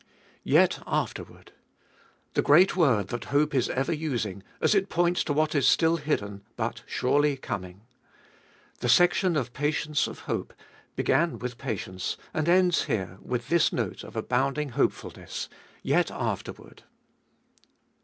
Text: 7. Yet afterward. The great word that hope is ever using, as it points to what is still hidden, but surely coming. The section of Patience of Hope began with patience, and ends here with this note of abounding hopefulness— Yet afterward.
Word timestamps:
7. 0.39 0.41
Yet 0.45 0.79
afterward. 0.87 1.51
The 2.33 2.41
great 2.41 2.75
word 2.75 3.09
that 3.09 3.25
hope 3.25 3.53
is 3.53 3.69
ever 3.69 3.93
using, 3.93 4.41
as 4.59 4.73
it 4.73 4.89
points 4.89 5.23
to 5.25 5.31
what 5.33 5.53
is 5.53 5.67
still 5.67 5.97
hidden, 5.97 6.41
but 6.55 6.81
surely 6.87 7.37
coming. 7.37 7.81
The 8.79 8.89
section 8.89 9.35
of 9.35 9.53
Patience 9.53 10.07
of 10.07 10.21
Hope 10.21 10.55
began 10.95 11.37
with 11.37 11.59
patience, 11.59 12.17
and 12.33 12.49
ends 12.49 12.85
here 12.85 13.19
with 13.21 13.49
this 13.49 13.71
note 13.71 14.03
of 14.03 14.15
abounding 14.15 14.69
hopefulness— 14.69 15.47
Yet 15.83 16.09
afterward. 16.09 16.81